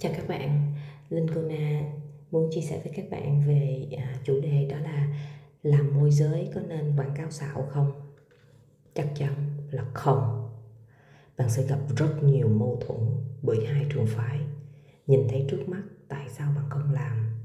[0.00, 0.72] Chào các bạn,
[1.10, 1.82] Linh Cô Na
[2.30, 5.16] muốn chia sẻ với các bạn về à, chủ đề đó là
[5.62, 7.92] làm môi giới có nên quảng cáo xạo không?
[8.94, 9.34] Chắc chắn
[9.70, 10.50] là không.
[11.36, 13.00] Bạn sẽ gặp rất nhiều mâu thuẫn
[13.42, 14.40] bởi hai trường phái.
[15.06, 17.40] Nhìn thấy trước mắt tại sao bạn không làm?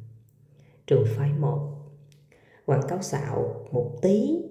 [0.87, 1.75] Trường phái một
[2.65, 4.41] Quảng cáo xạo một tí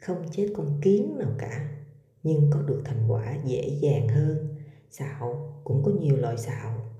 [0.00, 1.68] không chết con kiến nào cả
[2.22, 4.56] nhưng có được thành quả dễ dàng hơn
[4.90, 6.90] xạo cũng có nhiều loại xạo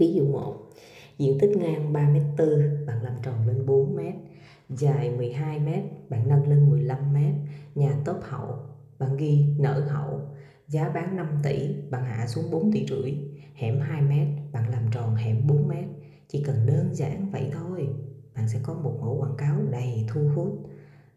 [0.00, 0.54] Ví dụ 1,
[1.18, 4.12] diện tích ngang 3m4 bạn làm tròn lên 4m,
[4.68, 7.32] dài 12m bạn nâng lên 15m,
[7.74, 8.58] nhà tốt hậu
[8.98, 10.20] bạn ghi nở hậu,
[10.68, 13.14] giá bán 5 tỷ bạn hạ xuống 4 tỷ rưỡi,
[13.54, 15.84] hẻm 2m bạn làm tròn hẻm 4m,
[16.28, 17.88] chỉ cần đơn giản vậy thôi,
[18.36, 20.70] bạn sẽ có một mẫu quảng cáo đầy thu hút.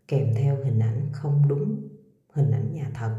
[0.08, 1.90] Kèm theo hình ảnh không đúng
[2.34, 3.16] hình ảnh nhà thật.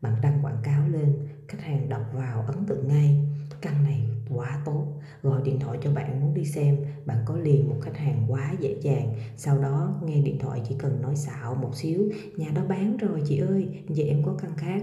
[0.00, 3.26] Bạn đăng quảng cáo lên, khách hàng đọc vào ấn tượng ngay,
[3.60, 4.86] căn này quá tốt.
[5.22, 8.54] Gọi điện thoại cho bạn muốn đi xem, bạn có liền một khách hàng quá
[8.60, 9.14] dễ dàng.
[9.36, 13.22] Sau đó, nghe điện thoại chỉ cần nói xạo một xíu, nhà đó bán rồi
[13.28, 14.82] chị ơi vậy em có căn khác.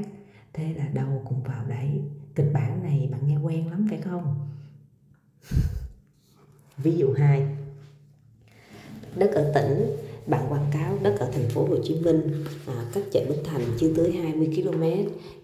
[0.53, 2.01] Thế là đâu cũng vào đấy.
[2.35, 4.49] Kịch bản này bạn nghe quen lắm phải không?
[6.77, 7.47] Ví dụ 2
[9.15, 9.95] đất ở tỉnh
[10.31, 12.21] bạn quảng cáo đất ở thành phố Hồ Chí Minh
[12.67, 14.83] à, cách chợ Bến Thành chưa tới 20 km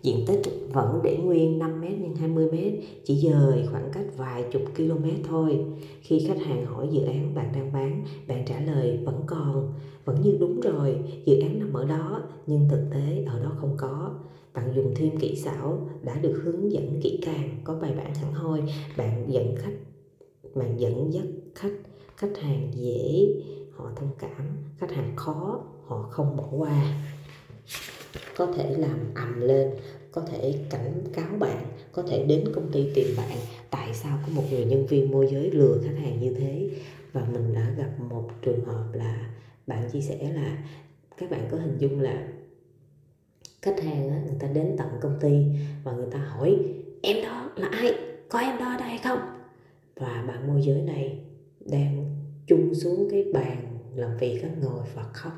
[0.01, 0.41] diện tích
[0.73, 1.85] vẫn để nguyên 5 m
[2.15, 2.55] x 20 m
[3.05, 5.65] chỉ dời khoảng cách vài chục km thôi.
[6.01, 9.73] Khi khách hàng hỏi dự án bạn đang bán bạn trả lời vẫn còn
[10.05, 13.73] vẫn như đúng rồi dự án nằm ở đó nhưng thực tế ở đó không
[13.77, 14.11] có.
[14.53, 18.33] Bạn dùng thêm kỹ xảo đã được hướng dẫn kỹ càng có bài bản hẳn
[18.33, 18.61] hoi
[18.97, 19.75] bạn dẫn khách
[20.55, 21.73] bạn dẫn dắt khách
[22.17, 23.27] khách hàng dễ
[23.77, 26.93] họ thông cảm khách hàng khó họ không bỏ qua.
[28.37, 29.71] Có thể làm ầm lên
[30.11, 33.37] có thể cảnh cáo bạn có thể đến công ty tìm bạn.
[33.69, 36.69] Tại sao có một người nhân viên môi giới lừa khách hàng như thế?
[37.13, 39.33] Và mình đã gặp một trường hợp là
[39.67, 40.57] bạn chia sẻ là
[41.17, 42.27] các bạn có hình dung là
[43.61, 45.45] khách hàng á, người ta đến tận công ty
[45.83, 46.57] và người ta hỏi
[47.01, 47.93] em đó là ai?
[48.29, 49.19] Có em đó ở đây không?
[49.95, 51.19] Và bạn môi giới này
[51.65, 52.05] đang
[52.47, 53.66] chung xuống cái bàn
[53.97, 55.33] làm việc các ngồi và khóc.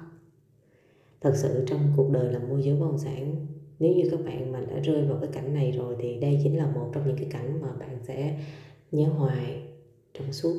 [1.22, 3.46] Thật sự trong cuộc đời làm môi giới bất động sản,
[3.80, 6.58] nếu như các bạn mà đã rơi vào cái cảnh này rồi thì đây chính
[6.58, 8.40] là một trong những cái cảnh mà bạn sẽ
[8.92, 9.62] nhớ hoài
[10.14, 10.56] trong suốt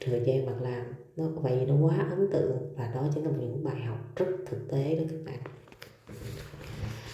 [0.00, 0.86] thời gian bạn làm.
[1.16, 4.68] Nó, vậy nó quá ấn tượng và đó chính là những bài học rất thực
[4.68, 5.38] tế đó các bạn.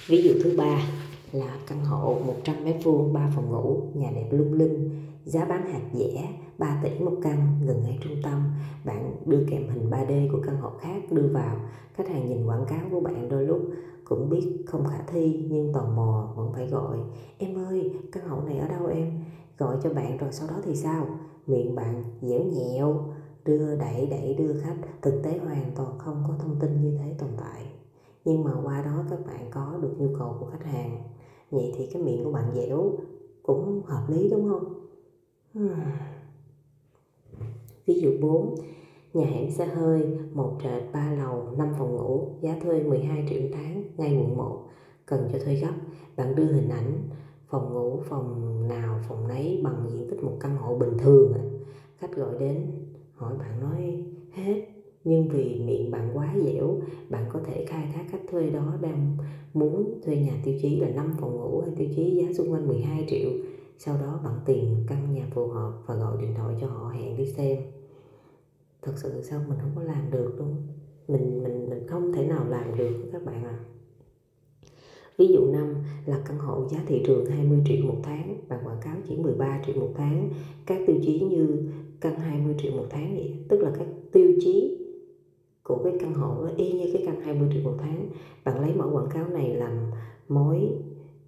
[0.06, 0.88] Ví dụ thứ ba
[1.32, 4.90] là căn hộ 100 mét vuông 3 phòng ngủ, nhà đẹp lung linh,
[5.24, 8.40] giá bán hạt rẻ 3 tỷ một căn, gần ngay trung tâm.
[8.84, 11.56] Bạn đưa kèm hình 3D của căn hộ khác đưa vào.
[11.94, 13.60] Khách hàng nhìn quảng cáo của bạn đôi lúc
[14.04, 16.98] cũng biết không khả thi, nhưng tò mò vẫn phải gọi.
[17.38, 19.20] Em ơi, căn hộ này ở đâu em?
[19.58, 21.06] Gọi cho bạn rồi sau đó thì sao?
[21.46, 23.04] Miệng bạn dẻo nhẹo,
[23.44, 24.76] đưa đẩy đẩy đưa khách.
[25.02, 27.66] Thực tế hoàn toàn không có thông tin như thế tồn tại.
[28.24, 31.02] Nhưng mà qua đó các bạn có được nhu cầu của khách hàng.
[31.50, 32.92] Vậy thì cái miệng của bạn dẻo
[33.42, 34.74] cũng hợp lý, đúng không?
[37.86, 38.54] Ví dụ 4
[39.14, 40.02] nhà hẻm xe hơi,
[40.32, 44.60] một trệt ba lầu 5 phòng ngủ, giá thuê 12 triệu tháng ngay quận 1
[45.06, 45.74] cần cho thuê gấp.
[46.16, 47.08] Bạn đưa hình ảnh,
[47.48, 51.32] phòng ngủ, phòng nào, phòng nấy bằng diện tích một căn hộ bình thường
[51.98, 52.70] khách gọi đến,
[53.14, 54.62] hỏi bạn nói, hết,
[55.04, 56.80] nhưng vì miệng bạn quá dẻo,
[57.10, 59.16] bạn có thể khai thác khách thuê đó đang
[59.54, 62.68] muốn thuê nhà tiêu chí là 5 phòng ngủ hay tiêu chí giá xung quanh
[62.68, 63.30] 12 triệu
[63.78, 67.16] sau đó bạn tìm căn nhà phù hợp và gọi điện thoại cho họ hẹn
[67.16, 67.58] đi xem
[68.82, 70.56] thật sự sao mình không có làm được luôn
[71.08, 73.64] mình mình mình không thể nào làm được các bạn ạ à.
[75.18, 75.74] Ví dụ năm
[76.06, 79.62] là căn hộ giá thị trường 20 triệu một tháng, và quảng cáo chỉ 13
[79.66, 80.30] triệu một tháng.
[80.66, 81.70] Các tiêu chí như
[82.00, 84.78] căn 20 triệu một tháng vậy, tức là các tiêu chí
[85.62, 88.08] của cái căn hộ y như cái căn 20 triệu một tháng.
[88.44, 89.90] Bạn lấy mẫu quảng cáo này làm
[90.28, 90.68] mối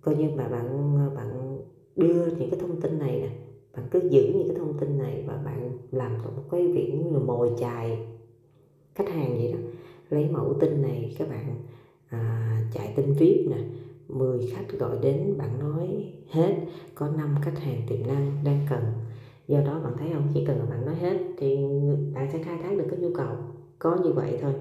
[0.01, 1.59] coi như mà bạn bạn
[1.97, 3.29] đưa những cái thông tin này nè
[3.77, 7.11] bạn cứ giữ những cái thông tin này và bạn làm một cái việc như
[7.11, 7.99] là mồi chài
[8.95, 9.59] khách hàng vậy đó.
[10.11, 11.55] Lấy mẫu tin này các bạn
[12.09, 13.59] à, chạy tin vip nè
[14.09, 16.55] 10 khách gọi đến bạn nói hết
[16.95, 18.83] có 5 khách hàng tiềm năng đang cần.
[19.49, 20.29] Do đó bạn thấy không?
[20.35, 21.57] Chỉ cần là bạn nói hết thì
[22.15, 23.37] bạn sẽ khai thác được cái nhu cầu.
[23.79, 24.53] Có như vậy thôi.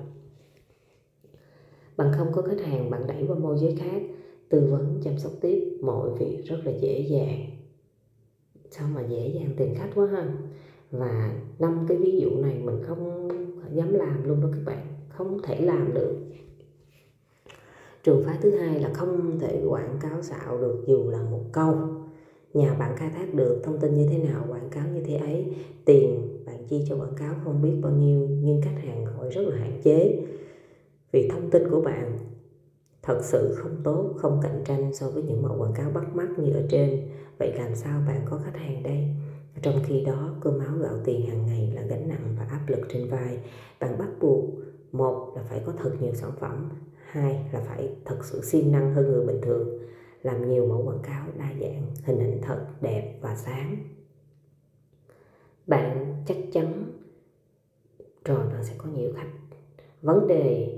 [1.98, 4.02] Bạn không có khách hàng bạn đẩy qua môi giới khác
[4.50, 7.40] tư vấn, chăm sóc tiếp, mọi việc rất là dễ dàng.
[8.72, 10.34] Sao mà dễ dàng tìm khách quá ha?
[10.92, 13.30] Và năm cái ví dụ này mình không
[13.74, 16.16] dám làm luôn đó các bạn, không thể làm được.
[18.04, 21.76] Trường phái thứ hai là không thể quảng cáo xạo được dù là một câu.
[22.54, 25.46] Nhà bạn khai thác được thông tin như thế nào, quảng cáo như thế ấy,
[25.86, 29.42] tiền bạn chi cho quảng cáo không biết bao nhiêu, nhưng khách hàng gọi rất
[29.42, 30.26] là hạn chế.
[31.12, 32.18] Vì thông tin của bạn
[33.06, 36.28] thật sự không tốt, không cạnh tranh so với những mẫu quảng cáo bắt mắt
[36.38, 37.10] như ở trên.
[37.40, 39.08] Vậy làm sao bạn có khách hàng đây?
[39.62, 42.80] Trong khi đó, cơm áo gạo tiền hàng ngày là gánh nặng và áp lực
[42.90, 43.40] trên vai.
[43.80, 44.46] Bạn bắt buộc,
[44.92, 46.70] một là phải có thật nhiều sản phẩm,
[47.06, 49.80] hai là phải thật sự siêng năng hơn người bình thường.
[50.24, 53.78] Làm nhiều mẫu quảng cáo đa dạng, hình ảnh thật, đẹp và sáng.
[55.68, 56.92] Bạn chắc chắn
[58.26, 59.32] rồi bạn sẽ có nhiều khách.
[60.02, 60.75] Vấn đề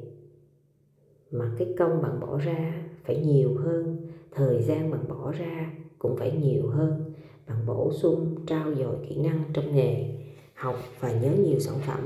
[1.32, 3.98] mà cái công bạn bỏ ra phải nhiều hơn
[4.32, 7.14] thời gian bạn bỏ ra cũng phải nhiều hơn.
[7.48, 10.06] Bạn bổ sung trao dồi kỹ năng trong nghề
[10.54, 12.00] học và nhớ nhiều sản phẩm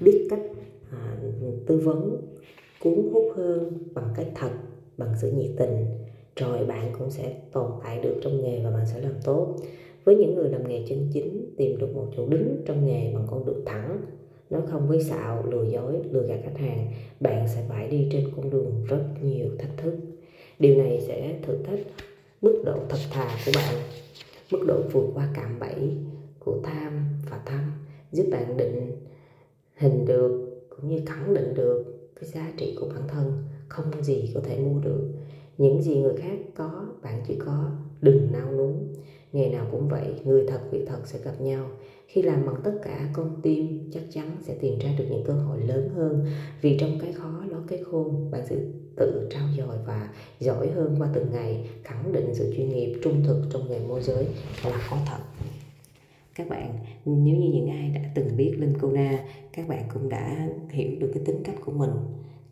[0.00, 0.42] biết cách
[0.90, 1.16] à,
[1.66, 2.16] tư vấn
[2.80, 4.50] cuốn hút hơn bằng cách thật
[4.96, 5.86] bằng sự nhiệt tình.
[6.36, 9.56] Rồi bạn cũng sẽ tồn tại được trong nghề và bạn sẽ làm tốt.
[10.04, 13.26] Với những người làm nghề chân chính tìm được một chỗ đứng trong nghề bằng
[13.30, 14.00] con đường thẳng
[14.50, 18.24] nói không với xạo, lừa dối, lừa gạt khách hàng, bạn sẽ phải đi trên
[18.36, 19.94] con đường rất nhiều thách thức.
[20.58, 21.80] Điều này sẽ thử thách
[22.42, 23.74] mức độ thật thà của bạn,
[24.52, 25.96] mức độ vượt qua cạm bẫy
[26.38, 27.60] của tham và thâm,
[28.12, 28.92] giúp bạn định
[29.76, 31.84] hình được cũng như khẳng định được
[32.20, 35.08] cái giá trị của bản thân, không gì có thể mua được.
[35.58, 38.94] Những gì người khác có, bạn chỉ có, đừng nao núng
[39.32, 41.66] nghề nào cũng vậy, người thật, việc thật sẽ gặp nhau.
[42.06, 45.32] Khi làm bằng tất cả, con tim chắc chắn sẽ tìm ra được những cơ
[45.32, 46.26] hội lớn hơn.
[46.60, 48.56] Vì trong cái khó, ló cái khôn, bạn sẽ
[48.96, 50.10] tự trao dồi và
[50.40, 54.02] giỏi hơn qua từng ngày, khẳng định sự chuyên nghiệp, trung thực trong nghề môi
[54.02, 54.26] giới
[54.64, 55.18] là có thật.
[56.34, 60.08] Các bạn, nếu như những ai đã từng biết Linh Cô Na, các bạn cũng
[60.08, 61.90] đã hiểu được cái tính cách của mình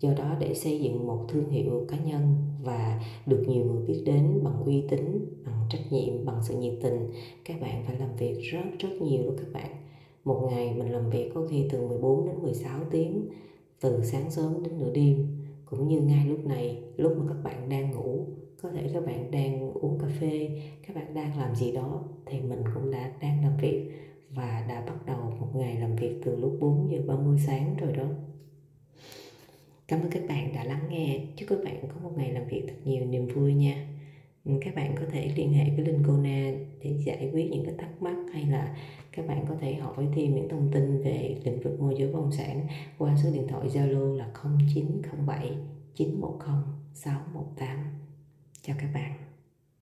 [0.01, 4.03] do đó để xây dựng một thương hiệu cá nhân và được nhiều người biết
[4.07, 7.11] đến bằng uy tín, bằng trách nhiệm, bằng sự nhiệt tình,
[7.45, 9.71] các bạn phải làm việc rất rất nhiều đó các bạn.
[10.25, 13.29] Một ngày mình làm việc có khi từ 14 đến 16 tiếng,
[13.81, 15.27] từ sáng sớm đến nửa đêm.
[15.65, 18.27] Cũng như ngay lúc này, lúc mà các bạn đang ngủ,
[18.63, 22.41] có thể các bạn đang uống cà phê, các bạn đang làm gì đó, thì
[22.41, 23.91] mình cũng đã đang làm việc
[24.31, 27.93] và đã bắt đầu một ngày làm việc từ lúc 4 giờ 30 sáng rồi
[27.93, 28.07] đó.
[29.89, 31.21] Cảm ơn các bạn đã lắng nghe.
[31.37, 33.87] Chúc các bạn có một ngày làm việc thật nhiều niềm vui nha.
[34.61, 36.53] Các bạn có thể liên hệ với Linh Cô Na
[36.83, 38.77] để giải quyết những cái thắc mắc hay là
[39.13, 42.21] các bạn có thể hỏi thêm những thông tin về lĩnh vực môi giới bất
[42.21, 42.67] động sản
[42.99, 44.31] qua số điện thoại Zalo là
[44.73, 45.51] 0907
[45.95, 46.31] 910
[46.95, 47.79] 618.
[48.63, 49.26] Chào các bạn.